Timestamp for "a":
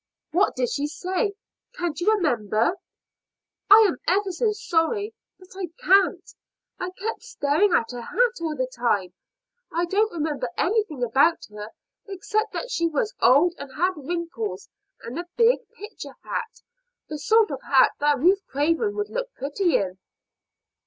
15.19-15.25